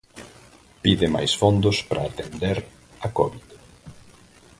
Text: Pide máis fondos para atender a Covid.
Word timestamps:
Pide 0.83 1.07
máis 1.15 1.31
fondos 1.41 1.77
para 1.87 2.07
atender 2.09 2.57
a 3.05 3.07
Covid. 3.17 3.47